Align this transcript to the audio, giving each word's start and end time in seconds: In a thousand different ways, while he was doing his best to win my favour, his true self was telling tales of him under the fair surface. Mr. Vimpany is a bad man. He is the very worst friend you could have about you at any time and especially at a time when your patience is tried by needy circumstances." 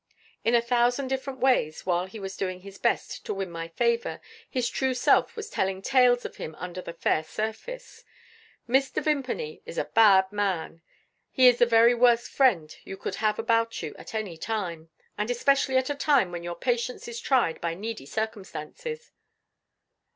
In 0.43 0.55
a 0.55 0.63
thousand 0.63 1.09
different 1.09 1.41
ways, 1.41 1.85
while 1.85 2.07
he 2.07 2.19
was 2.19 2.35
doing 2.35 2.61
his 2.61 2.79
best 2.79 3.23
to 3.23 3.35
win 3.35 3.51
my 3.51 3.67
favour, 3.67 4.19
his 4.49 4.67
true 4.67 4.95
self 4.95 5.35
was 5.35 5.47
telling 5.47 5.83
tales 5.83 6.25
of 6.25 6.37
him 6.37 6.55
under 6.55 6.81
the 6.81 6.95
fair 6.95 7.21
surface. 7.23 8.03
Mr. 8.67 9.03
Vimpany 9.03 9.61
is 9.63 9.77
a 9.77 9.85
bad 9.85 10.31
man. 10.31 10.81
He 11.29 11.47
is 11.47 11.59
the 11.59 11.67
very 11.67 11.93
worst 11.93 12.31
friend 12.31 12.75
you 12.83 12.97
could 12.97 13.13
have 13.21 13.37
about 13.37 13.83
you 13.83 13.93
at 13.99 14.15
any 14.15 14.37
time 14.37 14.89
and 15.19 15.29
especially 15.29 15.77
at 15.77 15.91
a 15.91 15.93
time 15.93 16.31
when 16.31 16.41
your 16.41 16.55
patience 16.55 17.07
is 17.07 17.19
tried 17.19 17.61
by 17.61 17.75
needy 17.75 18.07
circumstances." 18.07 19.11